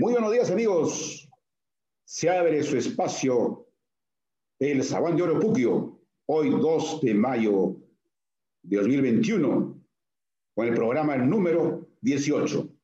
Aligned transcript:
Muy 0.00 0.14
buenos 0.14 0.32
días, 0.32 0.50
amigos. 0.50 1.28
Se 2.06 2.30
abre 2.30 2.62
su 2.62 2.78
espacio 2.78 3.68
el 4.58 4.82
Sabán 4.82 5.14
de 5.14 5.24
Oro 5.24 5.38
Puquio, 5.38 6.00
hoy 6.24 6.48
2 6.48 7.02
de 7.02 7.12
mayo 7.12 7.76
de 8.62 8.78
2021, 8.78 9.84
con 10.54 10.66
el 10.66 10.74
programa 10.74 11.18
número 11.18 11.86
18. 12.00 12.74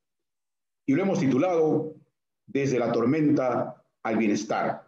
Y 0.85 0.95
lo 0.95 1.05
hemos 1.05 1.19
titulado 1.19 1.97
Desde 2.45 2.79
la 2.79 2.93
tormenta 2.93 3.83
al 4.03 4.19
bienestar. 4.19 4.87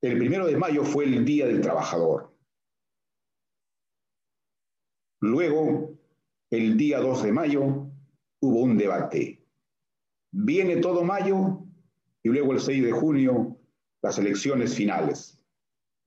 El 0.00 0.16
primero 0.16 0.46
de 0.46 0.56
mayo 0.56 0.84
fue 0.84 1.06
el 1.06 1.24
Día 1.24 1.48
del 1.48 1.60
Trabajador. 1.60 2.32
Luego, 5.22 5.98
el 6.50 6.76
día 6.76 7.00
2 7.00 7.24
de 7.24 7.32
mayo, 7.32 7.62
hubo 8.40 8.60
un 8.60 8.78
debate 8.78 9.43
Viene 10.36 10.78
todo 10.78 11.04
mayo 11.04 11.64
y 12.24 12.28
luego 12.28 12.54
el 12.54 12.60
6 12.60 12.82
de 12.82 12.90
junio 12.90 13.56
las 14.02 14.18
elecciones 14.18 14.74
finales. 14.74 15.40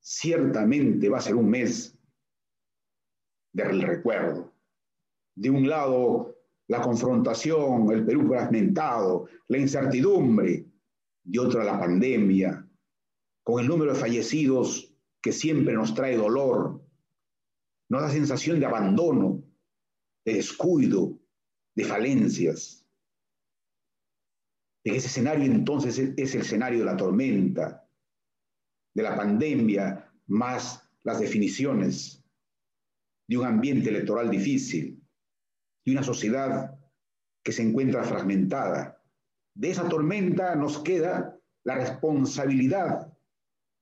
Ciertamente 0.02 1.08
va 1.08 1.20
a 1.20 1.22
ser 1.22 1.36
un 1.36 1.50
mes 1.50 1.98
del 3.54 3.82
recuerdo. 3.82 4.54
De 5.34 5.50
un 5.50 5.70
lado, 5.70 6.36
la 6.68 6.82
confrontación, 6.82 7.90
el 7.90 8.06
Perú 8.06 8.28
fragmentado, 8.28 9.30
la 9.48 9.60
incertidumbre, 9.60 10.66
de 11.24 11.40
otra 11.40 11.64
la 11.64 11.80
pandemia, 11.80 12.68
con 13.44 13.62
el 13.62 13.68
número 13.68 13.94
de 13.94 14.00
fallecidos 14.00 14.94
que 15.22 15.32
siempre 15.32 15.74
nos 15.74 15.94
trae 15.94 16.18
dolor, 16.18 16.86
nos 17.88 18.02
da 18.02 18.10
sensación 18.10 18.60
de 18.60 18.66
abandono, 18.66 19.42
de 20.26 20.34
descuido, 20.34 21.18
de 21.76 21.86
falencias. 21.86 22.87
En 24.88 24.96
ese 24.96 25.08
escenario 25.08 25.44
entonces 25.44 26.00
es 26.00 26.34
el 26.34 26.42
escenario 26.42 26.80
de 26.80 26.86
la 26.86 26.96
tormenta, 26.96 27.86
de 28.96 29.04
la 29.04 29.18
pandemia, 29.18 30.10
más 30.28 30.82
las 31.04 31.20
definiciones 31.20 32.24
de 33.28 33.38
un 33.38 33.46
ambiente 33.46 33.90
electoral 33.90 34.30
difícil, 34.30 35.04
de 35.84 35.92
una 35.92 36.04
sociedad 36.04 36.80
que 37.44 37.52
se 37.52 37.64
encuentra 37.64 38.06
fragmentada. 38.06 39.04
De 39.54 39.72
esa 39.72 39.90
tormenta 39.90 40.56
nos 40.56 40.80
queda 40.80 41.38
la 41.66 41.76
responsabilidad 41.76 43.14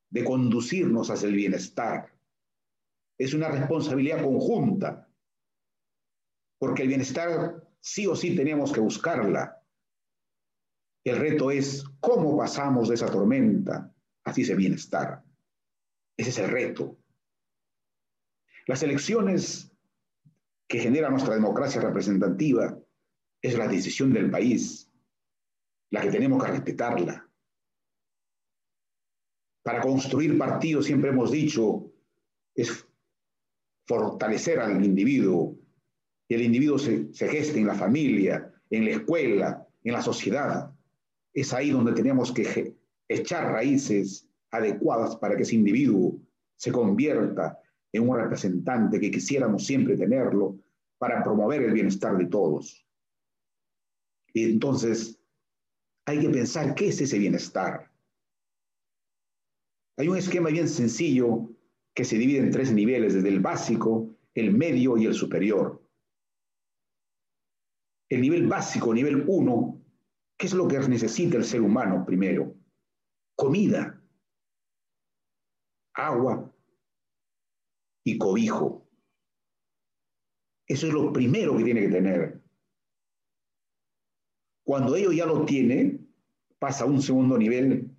de 0.09 0.23
conducirnos 0.23 1.11
hacia 1.11 1.27
el 1.27 1.35
bienestar. 1.35 2.17
Es 3.19 3.35
una 3.35 3.49
responsabilidad 3.49 4.23
conjunta, 4.23 5.07
porque 6.57 6.81
el 6.81 6.87
bienestar 6.87 7.63
sí 7.79 8.07
o 8.07 8.15
sí 8.15 8.35
tenemos 8.35 8.73
que 8.73 8.79
buscarla 8.79 9.61
el 11.05 11.17
reto 11.17 11.51
es 11.51 11.85
cómo 11.99 12.35
pasamos 12.35 12.89
de 12.89 12.95
esa 12.95 13.05
tormenta 13.05 13.93
hacia 14.23 14.43
ese 14.43 14.55
bienestar. 14.55 15.23
Ese 16.17 16.31
es 16.31 16.39
el 16.39 16.49
reto. 16.49 16.97
Las 18.65 18.81
elecciones 18.81 19.71
que 20.67 20.79
genera 20.79 21.11
nuestra 21.11 21.35
democracia 21.35 21.79
representativa 21.79 22.79
es 23.39 23.55
la 23.55 23.67
decisión 23.67 24.13
del 24.13 24.31
país, 24.31 24.91
la 25.91 26.01
que 26.01 26.09
tenemos 26.09 26.43
que 26.43 26.51
respetarla. 26.51 27.29
Para 29.63 29.81
construir 29.81 30.35
partidos, 30.39 30.87
siempre 30.87 31.11
hemos 31.11 31.29
dicho, 31.29 31.91
es 32.55 32.87
fortalecer 33.85 34.59
al 34.59 34.83
individuo. 34.83 35.55
Y 36.27 36.33
el 36.33 36.41
individuo 36.41 36.79
se, 36.79 37.13
se 37.13 37.27
gesta 37.27 37.59
en 37.59 37.67
la 37.67 37.75
familia, 37.75 38.51
en 38.71 38.85
la 38.85 38.91
escuela, 38.91 39.67
en 39.83 39.93
la 39.93 40.01
sociedad 40.01 40.74
es 41.35 41.53
ahí 41.53 41.69
donde 41.69 41.91
tenemos 41.91 42.31
que 42.31 42.75
echar 43.07 43.51
raíces 43.51 44.27
adecuadas 44.51 45.17
para 45.17 45.35
que 45.35 45.43
ese 45.43 45.55
individuo 45.55 46.17
se 46.55 46.71
convierta 46.71 47.59
en 47.91 48.09
un 48.09 48.17
representante 48.17 48.99
que 48.99 49.11
quisiéramos 49.11 49.65
siempre 49.65 49.97
tenerlo 49.97 50.57
para 50.97 51.21
promover 51.23 51.61
el 51.61 51.73
bienestar 51.73 52.17
de 52.17 52.25
todos. 52.27 52.87
Y 54.33 54.45
entonces 54.45 55.19
hay 56.05 56.21
que 56.21 56.29
pensar 56.29 56.73
qué 56.73 56.87
es 56.87 57.01
ese 57.01 57.19
bienestar. 57.19 57.91
Hay 59.97 60.07
un 60.07 60.17
esquema 60.17 60.49
bien 60.49 60.69
sencillo 60.69 61.49
que 61.93 62.05
se 62.05 62.17
divide 62.17 62.39
en 62.39 62.51
tres 62.51 62.71
niveles, 62.71 63.13
desde 63.13 63.29
el 63.29 63.39
básico, 63.39 64.15
el 64.33 64.53
medio 64.53 64.97
y 64.97 65.05
el 65.05 65.13
superior. 65.13 65.81
El 68.09 68.21
nivel 68.21 68.47
básico, 68.47 68.93
nivel 68.93 69.23
1, 69.27 69.84
¿Qué 70.37 70.47
es 70.47 70.53
lo 70.53 70.67
que 70.67 70.79
necesita 70.79 71.37
el 71.37 71.45
ser 71.45 71.61
humano 71.61 72.05
primero? 72.05 72.55
Comida, 73.35 74.01
agua 75.93 76.53
y 78.03 78.17
cobijo. 78.17 78.87
Eso 80.67 80.87
es 80.87 80.93
lo 80.93 81.13
primero 81.13 81.57
que 81.57 81.63
tiene 81.63 81.81
que 81.81 81.89
tener. 81.89 82.41
Cuando 84.63 84.95
ello 84.95 85.11
ya 85.11 85.25
lo 85.25 85.45
tiene, 85.45 85.99
pasa 86.59 86.85
a 86.85 86.87
un 86.87 87.01
segundo 87.01 87.37
nivel, 87.37 87.95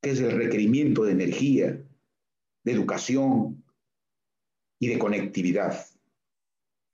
que 0.00 0.10
es 0.10 0.20
el 0.20 0.32
requerimiento 0.32 1.04
de 1.04 1.12
energía, 1.12 1.86
de 2.64 2.72
educación 2.72 3.64
y 4.80 4.88
de 4.88 4.98
conectividad. 4.98 5.86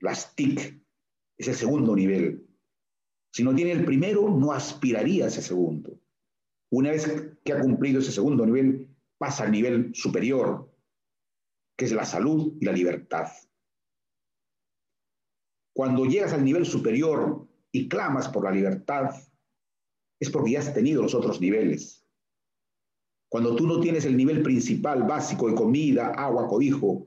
Las 0.00 0.34
TIC 0.36 0.78
es 1.38 1.48
el 1.48 1.54
segundo 1.54 1.96
nivel. 1.96 2.47
Si 3.38 3.44
no 3.44 3.54
tiene 3.54 3.70
el 3.70 3.84
primero, 3.84 4.28
no 4.28 4.50
aspiraría 4.50 5.24
a 5.24 5.28
ese 5.28 5.42
segundo. 5.42 5.96
Una 6.72 6.90
vez 6.90 7.06
que 7.44 7.52
ha 7.52 7.60
cumplido 7.60 8.00
ese 8.00 8.10
segundo 8.10 8.44
nivel, 8.44 8.88
pasa 9.16 9.44
al 9.44 9.52
nivel 9.52 9.94
superior, 9.94 10.74
que 11.76 11.84
es 11.84 11.92
la 11.92 12.04
salud 12.04 12.56
y 12.60 12.64
la 12.64 12.72
libertad. 12.72 13.28
Cuando 15.72 16.04
llegas 16.04 16.32
al 16.32 16.44
nivel 16.44 16.66
superior 16.66 17.46
y 17.70 17.88
clamas 17.88 18.26
por 18.26 18.42
la 18.42 18.50
libertad, 18.50 19.14
es 20.18 20.30
porque 20.30 20.50
ya 20.50 20.58
has 20.58 20.74
tenido 20.74 21.00
los 21.00 21.14
otros 21.14 21.40
niveles. 21.40 22.04
Cuando 23.30 23.54
tú 23.54 23.68
no 23.68 23.78
tienes 23.78 24.04
el 24.04 24.16
nivel 24.16 24.42
principal, 24.42 25.04
básico 25.04 25.48
de 25.48 25.54
comida, 25.54 26.08
agua, 26.08 26.48
cobijo, 26.48 27.06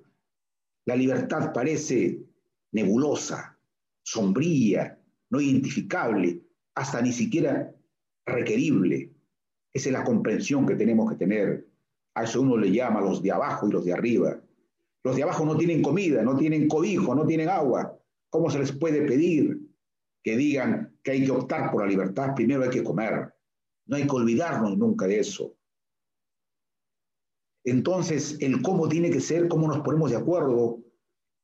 la 0.86 0.96
libertad 0.96 1.52
parece 1.54 2.26
nebulosa, 2.72 3.60
sombría, 4.02 4.98
no 5.32 5.42
identificable, 5.42 6.42
hasta 6.76 7.02
ni 7.02 7.12
siquiera 7.12 7.74
requerible. 8.26 9.12
Esa 9.74 9.90
es 9.90 9.94
la 9.94 10.04
comprensión 10.04 10.66
que 10.66 10.76
tenemos 10.76 11.10
que 11.10 11.18
tener. 11.18 11.68
A 12.14 12.24
eso 12.24 12.42
uno 12.42 12.58
le 12.58 12.72
llama 12.72 13.02
los 13.02 13.24
de 13.24 13.32
abajo 13.32 13.68
y 13.68 13.72
los 13.72 13.86
de 13.86 13.94
arriba. 13.94 14.40
Los 15.04 15.16
de 15.16 15.24
abajo 15.24 15.46
no 15.46 15.58
tienen 15.58 15.82
comida, 15.82 16.22
no 16.22 16.38
tienen 16.38 16.68
cobijo, 16.68 17.16
no 17.16 17.26
tienen 17.26 17.50
agua. 17.50 17.98
¿Cómo 18.30 18.50
se 18.50 18.60
les 18.60 18.72
puede 18.74 19.02
pedir 19.04 19.60
que 20.24 20.38
digan 20.38 20.96
que 21.02 21.12
hay 21.12 21.26
que 21.26 21.32
optar 21.32 21.72
por 21.72 21.82
la 21.82 21.88
libertad? 21.90 22.36
Primero 22.36 22.64
hay 22.64 22.70
que 22.70 22.84
comer. 22.84 23.34
No 23.88 23.96
hay 23.96 24.04
que 24.04 24.16
olvidarnos 24.16 24.78
nunca 24.78 25.08
de 25.08 25.20
eso. 25.20 25.56
Entonces, 27.64 28.38
el 28.42 28.62
cómo 28.62 28.90
tiene 28.90 29.10
que 29.10 29.22
ser, 29.22 29.48
cómo 29.48 29.68
nos 29.68 29.80
ponemos 29.80 30.12
de 30.12 30.18
acuerdo 30.18 30.80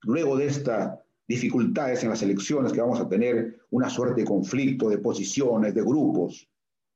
luego 0.03 0.37
de 0.37 0.47
esta 0.47 1.03
dificultades 1.27 2.03
en 2.03 2.09
las 2.09 2.21
elecciones, 2.21 2.71
que 2.71 2.81
vamos 2.81 2.99
a 2.99 3.09
tener 3.09 3.59
una 3.69 3.89
suerte 3.89 4.21
de 4.21 4.27
conflicto, 4.27 4.89
de 4.89 4.99
posiciones, 4.99 5.73
de 5.73 5.81
grupos. 5.81 6.49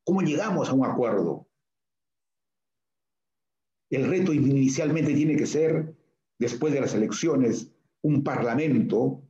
¿Cómo 0.05 0.21
llegamos 0.21 0.69
a 0.69 0.73
un 0.73 0.85
acuerdo? 0.85 1.47
El 3.89 4.07
reto 4.07 4.31
inicialmente 4.33 5.13
tiene 5.13 5.35
que 5.35 5.45
ser, 5.45 5.93
después 6.39 6.73
de 6.73 6.79
las 6.79 6.93
elecciones, 6.93 7.71
un 8.03 8.23
parlamento, 8.23 9.21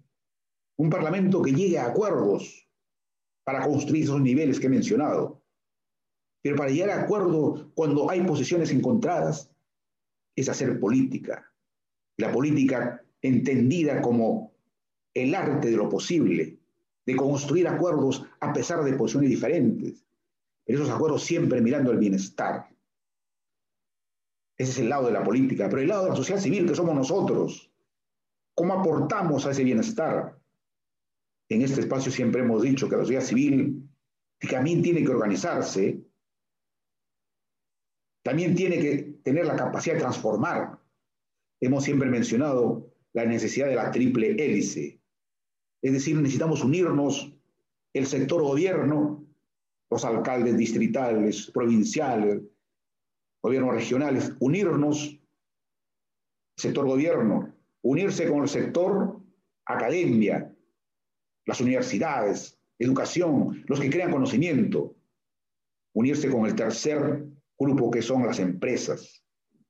un 0.78 0.89
parlamento 0.89 1.41
que 1.41 1.53
llegue 1.53 1.79
a 1.79 1.88
acuerdos 1.88 2.69
para 3.44 3.66
construir 3.66 4.03
esos 4.03 4.22
niveles 4.22 4.59
que 4.59 4.68
he 4.68 4.69
mencionado. 4.69 5.44
Pero 6.44 6.56
para 6.56 6.69
llegar 6.69 6.92
a 6.92 7.01
acuerdo 7.04 7.71
cuando 7.74 8.09
hay 8.09 8.21
posiciones 8.21 8.71
encontradas, 8.71 9.51
es 10.36 10.47
hacer 10.47 10.80
política. 10.80 11.51
La 12.18 12.31
política 12.31 13.04
entendida 13.21 14.01
como 14.01 14.50
el 15.13 15.36
arte 15.36 15.69
de 15.69 15.78
lo 15.78 15.90
posible, 15.90 16.58
de 17.06 17.16
construir 17.16 17.68
acuerdos 17.68 18.25
a 18.40 18.54
pesar 18.54 18.84
de 18.84 18.94
posiciones 18.94 19.30
diferentes, 19.30 20.06
pero 20.66 20.80
esos 20.80 20.94
acuerdos 20.94 21.24
siempre 21.24 21.62
mirando 21.62 21.92
el 21.92 21.98
bienestar. 21.98 22.69
Ese 24.58 24.72
es 24.72 24.80
el 24.80 24.90
lado 24.90 25.08
de 25.08 25.13
la 25.13 25.24
política, 25.24 25.68
pero 25.69 25.81
el 25.81 25.88
lado 25.88 26.04
de 26.04 26.10
la 26.12 26.16
sociedad 26.16 26.40
civil, 26.40 26.68
que 26.68 26.75
somos 26.75 26.96
nosotros, 26.96 27.72
¿cómo 28.54 28.74
aportamos 28.74 29.46
a 29.46 29.52
ese 29.52 29.63
bienestar? 29.63 30.40
En 31.50 31.62
este 31.64 31.81
espacio 31.81 32.12
siempre 32.12 32.42
hemos 32.42 32.62
dicho 32.62 32.88
que 32.88 32.96
la 32.96 33.02
sociedad 33.02 33.24
civil 33.24 33.90
también 34.50 34.81
tiene 34.81 35.04
que 35.04 35.12
organizarse, 35.12 36.02
también 38.24 38.56
tiene 38.56 38.80
que 38.80 38.98
tener 39.24 39.46
la 39.46 39.56
capacidad 39.56 39.96
de 39.96 40.02
transformar. 40.02 40.80
Hemos 41.60 41.84
siempre 41.84 42.10
mencionado 42.10 42.94
la 43.14 43.25
necesidad 43.25 43.68
de 43.68 43.75
la 43.75 43.92
triple 43.92 44.31
hélice, 44.31 45.00
es 45.81 45.94
decir, 45.94 46.16
necesitamos 46.16 46.63
unirnos. 46.63 47.31
El 47.94 48.06
sector 48.06 48.42
gobierno, 48.42 49.25
los 49.89 50.06
alcaldes 50.06 50.57
distritales, 50.57 51.51
provinciales, 51.51 52.42
gobiernos 53.42 53.75
regionales, 53.75 54.33
unirnos, 54.39 55.19
sector 56.56 56.86
gobierno, 56.86 57.54
unirse 57.81 58.30
con 58.30 58.44
el 58.44 58.48
sector 58.48 59.19
academia, 59.66 60.54
las 61.45 61.60
universidades, 61.60 62.57
educación, 62.80 63.63
los 63.68 63.80
que 63.80 63.89
crean 63.89 64.12
conocimiento, 64.12 64.95
unirse 65.94 66.30
con 66.30 66.45
el 66.45 66.56
tercer 66.56 67.25
grupo 67.57 67.92
que 67.92 68.01
son 68.01 68.25
las 68.25 68.39
empresas, 68.39 69.24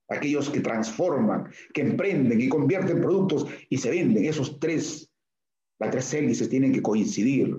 aquellos 0.08 0.50
que 0.50 0.60
transforman, 0.60 1.50
que 1.74 1.81
emprenden 1.81 2.40
y 2.40 2.50
convierten 2.50 3.02
productos 3.02 3.48
y 3.69 3.78
se 3.78 3.90
venden. 3.90 4.25
Esos 4.25 4.60
tres, 4.60 5.11
las 5.81 5.89
tres 5.89 6.13
hélices 6.13 6.48
tienen 6.48 6.72
que 6.72 6.83
coincidir 6.83 7.57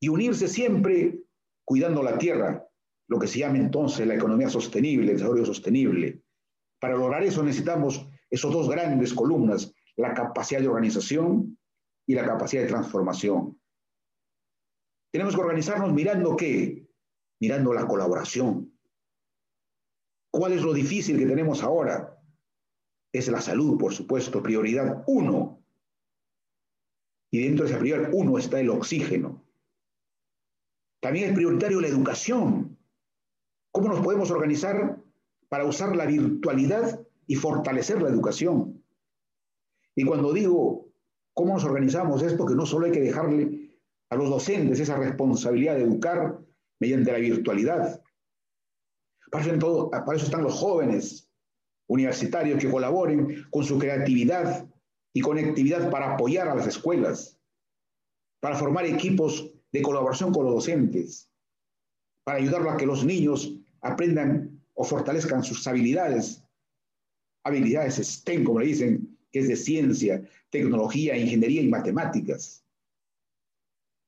y 0.00 0.08
unirse 0.08 0.48
siempre 0.48 1.20
cuidando 1.64 2.02
la 2.02 2.18
tierra, 2.18 2.66
lo 3.06 3.20
que 3.20 3.28
se 3.28 3.38
llama 3.38 3.58
entonces 3.58 4.04
la 4.08 4.16
economía 4.16 4.48
sostenible, 4.48 5.12
el 5.12 5.18
desarrollo 5.18 5.44
sostenible. 5.44 6.20
Para 6.80 6.96
lograr 6.96 7.22
eso 7.22 7.44
necesitamos 7.44 8.08
esos 8.28 8.52
dos 8.52 8.68
grandes 8.68 9.14
columnas, 9.14 9.72
la 9.94 10.14
capacidad 10.14 10.60
de 10.60 10.66
organización 10.66 11.56
y 12.08 12.14
la 12.16 12.26
capacidad 12.26 12.62
de 12.62 12.68
transformación. 12.68 13.56
Tenemos 15.12 15.36
que 15.36 15.42
organizarnos 15.42 15.92
mirando 15.92 16.36
qué? 16.36 16.88
Mirando 17.40 17.72
la 17.72 17.86
colaboración. 17.86 18.76
¿Cuál 20.32 20.54
es 20.54 20.62
lo 20.62 20.72
difícil 20.72 21.18
que 21.18 21.26
tenemos 21.26 21.62
ahora? 21.62 22.20
Es 23.12 23.28
la 23.28 23.40
salud, 23.40 23.78
por 23.78 23.94
supuesto, 23.94 24.42
prioridad 24.42 25.04
uno. 25.06 25.61
Y 27.32 27.44
dentro 27.44 27.64
de 27.64 27.70
esa 27.70 27.80
prioridad 27.80 28.10
uno 28.12 28.36
está 28.36 28.60
el 28.60 28.68
oxígeno. 28.68 29.42
También 31.00 31.30
es 31.30 31.34
prioritario 31.34 31.80
la 31.80 31.88
educación. 31.88 32.78
¿Cómo 33.72 33.88
nos 33.88 34.00
podemos 34.00 34.30
organizar 34.30 35.02
para 35.48 35.64
usar 35.64 35.96
la 35.96 36.04
virtualidad 36.04 37.00
y 37.26 37.34
fortalecer 37.34 38.02
la 38.02 38.10
educación? 38.10 38.84
Y 39.96 40.04
cuando 40.04 40.32
digo 40.34 40.92
cómo 41.32 41.54
nos 41.54 41.64
organizamos 41.64 42.22
es 42.22 42.34
porque 42.34 42.54
no 42.54 42.66
solo 42.66 42.86
hay 42.86 42.92
que 42.92 43.00
dejarle 43.00 43.80
a 44.10 44.16
los 44.16 44.28
docentes 44.28 44.78
esa 44.78 44.98
responsabilidad 44.98 45.76
de 45.76 45.84
educar 45.84 46.38
mediante 46.80 47.12
la 47.12 47.18
virtualidad. 47.18 48.02
Para 49.30 49.44
eso, 49.46 49.90
para 49.90 50.16
eso 50.16 50.26
están 50.26 50.42
los 50.42 50.54
jóvenes 50.54 51.30
universitarios 51.88 52.60
que 52.60 52.70
colaboren 52.70 53.46
con 53.50 53.64
su 53.64 53.78
creatividad 53.78 54.66
y 55.12 55.20
conectividad 55.20 55.90
para 55.90 56.14
apoyar 56.14 56.48
a 56.48 56.54
las 56.54 56.66
escuelas, 56.66 57.38
para 58.40 58.56
formar 58.56 58.86
equipos 58.86 59.52
de 59.72 59.82
colaboración 59.82 60.32
con 60.32 60.44
los 60.44 60.54
docentes, 60.54 61.30
para 62.24 62.38
ayudarlos 62.38 62.74
a 62.74 62.76
que 62.76 62.86
los 62.86 63.04
niños 63.04 63.54
aprendan 63.80 64.60
o 64.74 64.84
fortalezcan 64.84 65.42
sus 65.42 65.66
habilidades, 65.66 66.42
habilidades 67.44 67.96
STEM, 67.96 68.44
como 68.44 68.60
le 68.60 68.66
dicen, 68.66 69.18
que 69.30 69.40
es 69.40 69.48
de 69.48 69.56
ciencia, 69.56 70.28
tecnología, 70.50 71.16
ingeniería 71.16 71.62
y 71.62 71.68
matemáticas. 71.68 72.64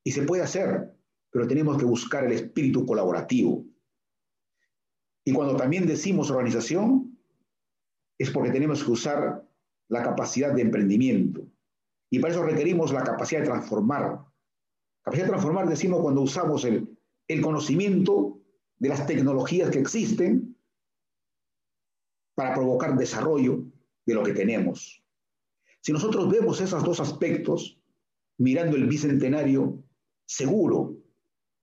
Y 0.05 0.13
se 0.13 0.23
puede 0.23 0.43
hacer, 0.43 0.95
pero 1.31 1.47
tenemos 1.47 1.79
que 1.79 1.85
buscar 1.85 2.25
el 2.25 2.33
espíritu 2.33 2.85
colaborativo. 2.87 3.65
Y 5.25 5.33
cuando 5.33 5.57
también 5.57 5.87
decimos 5.87 6.31
organización, 6.31 7.19
es 8.19 8.31
porque 8.31 8.51
tenemos 8.51 8.85
que 8.85 8.91
usar 8.91 9.45
la 9.95 10.03
capacidad 10.03 10.53
de 10.53 10.63
emprendimiento. 10.63 11.47
Y 12.11 12.19
para 12.19 12.35
eso 12.35 12.43
requerimos 12.43 12.93
la 12.93 13.05
capacidad 13.05 13.41
de 13.41 13.47
transformar, 13.47 14.25
Capacidad 15.03 15.27
de 15.27 15.33
transformar 15.33 15.69
decimos 15.69 16.01
cuando 16.01 16.23
usamos 16.23 16.65
el, 16.65 16.99
el 17.29 17.43
conocimiento 17.43 18.41
de 18.79 18.89
las 18.89 19.07
tecnologías 19.07 19.69
que 19.69 19.79
existen 19.79 20.57
para 22.35 22.55
provocar 22.55 22.97
desarrollo 22.97 23.67
de 24.07 24.15
lo 24.15 24.23
que 24.23 24.33
tenemos. 24.33 25.05
Si 25.83 25.93
nosotros 25.93 26.31
vemos 26.31 26.59
esos 26.63 26.83
dos 26.83 27.01
aspectos, 27.01 27.79
mirando 28.39 28.77
el 28.77 28.89
bicentenario, 28.89 29.85
seguro 30.25 30.97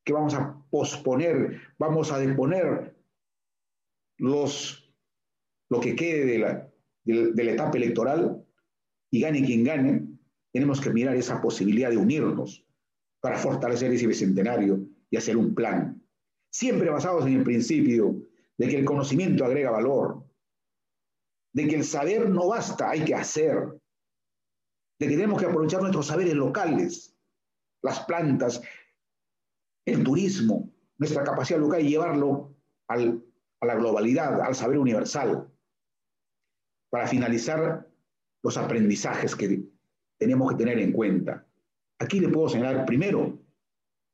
que 0.04 0.14
vamos 0.14 0.36
a 0.36 0.64
posponer, 0.70 1.60
vamos 1.80 2.12
a 2.12 2.20
deponer 2.20 2.96
los, 4.18 4.94
lo 5.68 5.80
que 5.80 5.96
quede 5.96 6.26
de 6.26 6.38
la, 6.38 6.71
de 7.04 7.44
la 7.44 7.52
etapa 7.52 7.78
electoral 7.78 8.44
y 9.10 9.22
gane 9.22 9.44
quien 9.44 9.64
gane, 9.64 10.08
tenemos 10.54 10.80
que 10.82 10.92
mirar 10.92 11.16
esa 11.16 11.42
posibilidad 11.42 11.90
de 11.90 11.98
unirnos 11.98 12.66
para 13.22 13.38
fortalecer 13.38 13.92
ese 13.92 14.08
bicentenario 14.08 14.86
y 15.10 15.18
hacer 15.18 15.38
un 15.38 15.54
plan, 15.54 16.02
siempre 16.52 16.90
basados 16.90 17.26
en 17.26 17.34
el 17.34 17.44
principio 17.44 18.22
de 18.58 18.68
que 18.68 18.78
el 18.78 18.86
conocimiento 18.86 19.46
agrega 19.46 19.72
valor, 19.72 20.26
de 21.54 21.68
que 21.68 21.76
el 21.76 21.84
saber 21.84 22.30
no 22.30 22.48
basta, 22.48 22.90
hay 22.90 23.04
que 23.04 23.16
hacer, 23.16 23.80
de 25.00 25.08
que 25.08 25.16
tenemos 25.16 25.40
que 25.40 25.48
aprovechar 25.48 25.82
nuestros 25.82 26.08
saberes 26.08 26.34
locales, 26.34 27.16
las 27.84 28.02
plantas, 28.02 28.62
el 29.86 30.04
turismo, 30.04 30.72
nuestra 30.98 31.24
capacidad 31.24 31.60
local 31.60 31.82
y 31.82 31.90
llevarlo 31.90 32.56
al, 32.88 33.24
a 33.60 33.66
la 33.66 33.76
globalidad, 33.76 34.42
al 34.42 34.56
saber 34.56 34.78
universal, 34.78 35.51
para 36.92 37.08
finalizar 37.08 37.90
los 38.44 38.58
aprendizajes 38.58 39.36
que 39.36 39.64
tenemos 40.20 40.52
que 40.52 40.58
tener 40.58 40.78
en 40.78 40.92
cuenta. 40.92 41.48
Aquí 41.98 42.20
le 42.20 42.30
puedo 42.30 42.50
señalar 42.50 42.86
primero, 42.86 43.40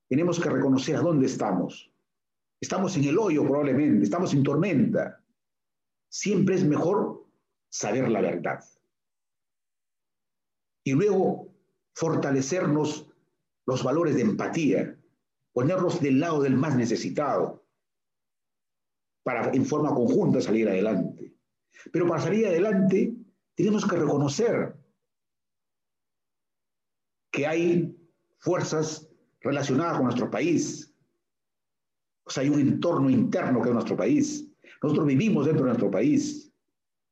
tenemos 0.08 0.40
que 0.40 0.50
reconocer 0.50 0.96
a 0.96 1.02
dónde 1.02 1.26
estamos. 1.26 1.92
Estamos 2.62 2.96
en 2.96 3.06
el 3.06 3.18
hoyo 3.18 3.44
probablemente, 3.44 4.04
estamos 4.04 4.34
en 4.34 4.44
tormenta. 4.44 5.22
Siempre 6.10 6.56
es 6.56 6.64
mejor 6.64 7.26
saber 7.70 8.10
la 8.10 8.22
verdad. 8.22 8.64
Y 10.84 10.94
luego 10.94 11.54
fortalecernos 11.94 13.08
los 13.66 13.84
valores 13.84 14.16
de 14.16 14.22
empatía, 14.22 14.98
ponernos 15.52 16.00
del 16.00 16.20
lado 16.20 16.42
del 16.42 16.56
más 16.56 16.76
necesitado, 16.76 17.66
para 19.24 19.52
en 19.52 19.66
forma 19.66 19.94
conjunta 19.94 20.40
salir 20.40 20.70
adelante. 20.70 21.37
Pero 21.92 22.08
para 22.08 22.22
salir 22.22 22.48
adelante 22.48 23.14
tenemos 23.56 23.86
que 23.86 23.96
reconocer 23.96 24.76
que 27.32 27.46
hay 27.46 27.96
fuerzas 28.40 29.08
relacionadas 29.42 29.98
con 29.98 30.06
nuestro 30.06 30.30
país. 30.30 30.94
O 32.24 32.30
sea, 32.30 32.44
hay 32.44 32.50
un 32.50 32.60
entorno 32.60 33.10
interno 33.10 33.62
que 33.62 33.69
es 33.69 33.74
nuestro 33.74 33.96
país. 33.96 34.48
Nosotros 34.81 35.07
vivimos 35.07 35.46
dentro 35.46 35.64
de 35.64 35.69
nuestro 35.69 35.90
país, 35.90 36.52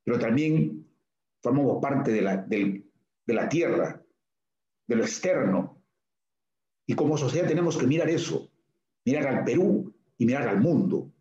pero 0.04 0.20
también 0.20 0.88
formamos 1.42 1.82
parte 1.82 2.12
de 2.12 2.22
la, 2.22 2.38
de 2.38 2.84
la 3.28 3.50
tierra, 3.50 4.04
de 4.88 4.96
lo 4.96 5.04
externo. 5.04 5.82
Y 6.86 6.94
como 6.94 7.18
sociedad 7.18 7.48
tenemos 7.48 7.78
que 7.78 7.88
mirar 7.88 8.10
eso, 8.10 8.52
mirar 9.06 9.28
al 9.28 9.44
Perú 9.44 9.94
y 10.18 10.26
mirar 10.26 10.48
al 10.48 10.60
mundo. 10.60 11.12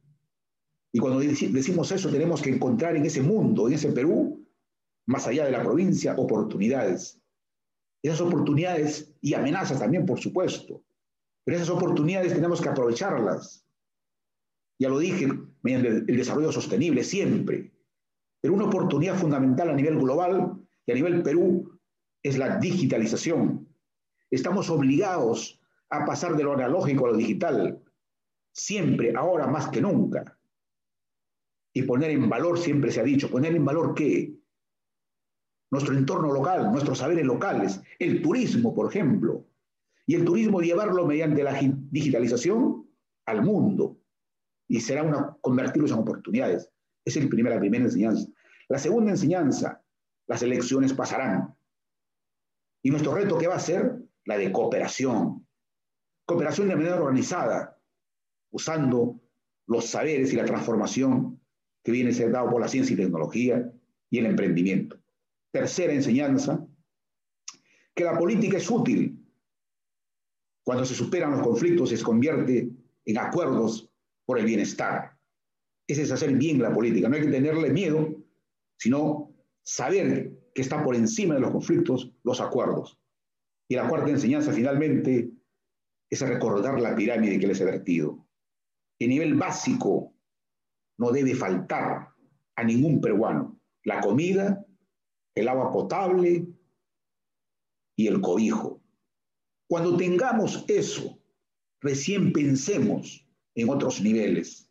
Y 0.94 0.98
cuando 1.00 1.18
decimos 1.18 1.90
eso, 1.90 2.08
tenemos 2.08 2.40
que 2.40 2.50
encontrar 2.50 2.96
en 2.96 3.04
ese 3.04 3.20
mundo, 3.20 3.66
en 3.66 3.74
ese 3.74 3.90
Perú, 3.90 4.46
más 5.06 5.26
allá 5.26 5.44
de 5.44 5.50
la 5.50 5.62
provincia, 5.62 6.14
oportunidades 6.16 7.20
esas 8.04 8.20
oportunidades 8.20 9.14
y 9.22 9.32
amenazas 9.32 9.78
también, 9.78 10.04
por 10.04 10.20
supuesto. 10.20 10.84
Pero 11.42 11.56
esas 11.56 11.70
oportunidades 11.70 12.34
tenemos 12.34 12.60
que 12.60 12.68
aprovecharlas. 12.68 13.66
Ya 14.78 14.90
lo 14.90 14.98
dije, 14.98 15.26
mediante 15.62 15.88
el 15.88 16.16
desarrollo 16.18 16.52
sostenible, 16.52 17.02
siempre. 17.02 17.72
Pero 18.42 18.52
una 18.52 18.66
oportunidad 18.66 19.16
fundamental 19.16 19.70
a 19.70 19.74
nivel 19.74 19.98
global 19.98 20.60
y 20.84 20.92
a 20.92 20.94
nivel 20.94 21.22
Perú 21.22 21.80
es 22.22 22.36
la 22.36 22.58
digitalización. 22.58 23.66
Estamos 24.30 24.68
obligados 24.68 25.58
a 25.88 26.04
pasar 26.04 26.36
de 26.36 26.44
lo 26.44 26.52
analógico 26.52 27.06
a 27.06 27.12
lo 27.12 27.16
digital, 27.16 27.82
siempre, 28.52 29.14
ahora 29.16 29.46
más 29.46 29.68
que 29.68 29.80
nunca. 29.80 30.38
Y 31.74 31.82
poner 31.82 32.10
en 32.10 32.28
valor, 32.30 32.58
siempre 32.58 32.90
se 32.90 33.00
ha 33.00 33.04
dicho, 33.04 33.30
poner 33.30 33.54
en 33.54 33.64
valor 33.64 33.94
qué? 33.94 34.34
nuestro 35.74 35.96
entorno 35.96 36.32
local, 36.32 36.70
nuestros 36.70 36.98
saberes 36.98 37.26
locales, 37.26 37.82
el 37.98 38.22
turismo, 38.22 38.72
por 38.72 38.88
ejemplo, 38.88 39.44
y 40.06 40.14
el 40.14 40.24
turismo 40.24 40.60
llevarlo 40.60 41.04
mediante 41.04 41.42
la 41.42 41.58
digitalización 41.90 42.88
al 43.26 43.42
mundo 43.42 43.98
y 44.68 44.80
será 44.80 45.02
una 45.02 45.36
convertirlos 45.40 45.90
en 45.90 45.98
oportunidades. 45.98 46.70
Es 47.04 47.16
la 47.16 47.28
primera, 47.28 47.56
la 47.56 47.60
primera 47.60 47.84
enseñanza. 47.84 48.28
La 48.68 48.78
segunda 48.78 49.10
enseñanza, 49.10 49.82
las 50.28 50.42
elecciones 50.42 50.92
pasarán. 50.92 51.56
Y 52.80 52.90
nuestro 52.90 53.12
reto, 53.12 53.36
¿qué 53.36 53.48
va 53.48 53.56
a 53.56 53.60
ser? 53.60 54.00
La 54.26 54.38
de 54.38 54.52
cooperación. 54.52 55.44
Cooperación 56.24 56.68
de 56.68 56.76
manera 56.76 57.02
organizada, 57.02 57.78
usando 58.52 59.20
los 59.66 59.86
saberes 59.86 60.32
y 60.32 60.36
la 60.36 60.44
transformación 60.44 61.40
que 61.84 61.92
viene 61.92 62.10
a 62.10 62.14
ser 62.14 62.32
dado 62.32 62.50
por 62.50 62.60
la 62.60 62.68
ciencia 62.68 62.94
y 62.94 62.96
tecnología 62.96 63.70
y 64.10 64.18
el 64.18 64.26
emprendimiento. 64.26 64.98
Tercera 65.52 65.92
enseñanza, 65.92 66.66
que 67.94 68.04
la 68.04 68.18
política 68.18 68.56
es 68.56 68.70
útil. 68.70 69.20
Cuando 70.64 70.84
se 70.86 70.94
superan 70.94 71.32
los 71.32 71.42
conflictos 71.42 71.90
se 71.90 72.02
convierte 72.02 72.70
en 73.04 73.18
acuerdos 73.18 73.90
por 74.24 74.38
el 74.38 74.46
bienestar. 74.46 75.18
Ese 75.86 76.02
es 76.02 76.10
hacer 76.10 76.32
bien 76.32 76.60
la 76.60 76.72
política. 76.72 77.08
No 77.08 77.16
hay 77.16 77.22
que 77.22 77.30
tenerle 77.30 77.70
miedo, 77.70 78.24
sino 78.78 79.34
saber 79.62 80.32
que 80.54 80.62
está 80.62 80.82
por 80.82 80.96
encima 80.96 81.34
de 81.34 81.40
los 81.40 81.50
conflictos 81.50 82.12
los 82.22 82.40
acuerdos. 82.40 82.98
Y 83.68 83.74
la 83.74 83.86
cuarta 83.88 84.10
enseñanza, 84.10 84.52
finalmente, 84.52 85.30
es 86.08 86.20
recordar 86.20 86.80
la 86.80 86.96
pirámide 86.96 87.38
que 87.38 87.46
les 87.46 87.60
he 87.60 87.64
vertido. 87.64 88.26
El 88.98 89.10
nivel 89.10 89.34
básico 89.34 90.13
no 90.98 91.10
debe 91.10 91.34
faltar 91.34 92.14
a 92.56 92.64
ningún 92.64 93.00
peruano. 93.00 93.60
La 93.84 94.00
comida, 94.00 94.64
el 95.34 95.48
agua 95.48 95.72
potable 95.72 96.46
y 97.96 98.06
el 98.06 98.20
cobijo. 98.20 98.82
Cuando 99.68 99.96
tengamos 99.96 100.64
eso, 100.68 101.18
recién 101.80 102.32
pensemos 102.32 103.26
en 103.54 103.68
otros 103.68 104.00
niveles. 104.00 104.70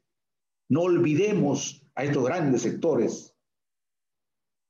No 0.70 0.82
olvidemos 0.82 1.86
a 1.96 2.04
estos 2.04 2.26
grandes 2.26 2.62
sectores. 2.62 3.36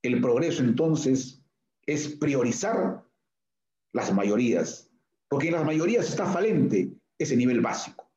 El 0.01 0.22
progreso 0.22 0.63
entonces 0.63 1.41
es 1.86 2.15
priorizar 2.15 3.05
las 3.93 4.13
mayorías, 4.13 4.89
porque 5.29 5.48
en 5.48 5.53
las 5.53 5.65
mayorías 5.65 6.10
está 6.10 6.25
falente 6.25 6.91
ese 7.17 7.38
nivel 7.38 7.62
básico. 7.62 8.12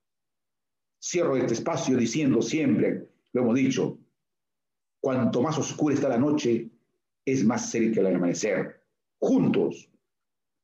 Cierro 1.01 1.37
este 1.37 1.55
espacio 1.55 1.97
diciendo 1.97 2.43
siempre, 2.43 3.09
lo 3.37 3.43
hemos 3.43 3.55
dicho, 3.55 3.99
cuanto 4.99 5.43
más 5.43 5.59
oscura 5.59 5.95
está 5.95 6.09
la 6.09 6.17
noche, 6.17 6.71
es 7.23 7.45
más 7.45 7.71
cerca 7.71 8.01
el 8.01 8.07
amanecer. 8.07 8.83
Juntos 9.19 9.91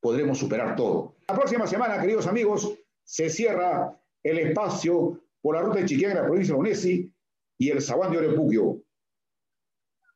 podremos 0.00 0.38
superar 0.38 0.74
todo. 0.74 1.16
La 1.28 1.34
próxima 1.34 1.66
semana, 1.66 2.00
queridos 2.00 2.26
amigos, 2.26 2.72
se 3.04 3.28
cierra 3.28 4.00
el 4.22 4.38
espacio 4.38 5.20
por 5.42 5.54
la 5.54 5.60
ruta 5.60 5.80
de 5.80 5.84
Chiquián, 5.84 6.16
la 6.16 6.24
provincia 6.24 6.56
de 6.56 7.10
y 7.58 7.68
el 7.68 7.82
Zaguán 7.82 8.10
de 8.10 8.18
Orepuquio. 8.18 8.81